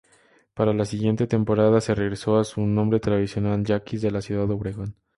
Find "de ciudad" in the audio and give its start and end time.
4.01-4.49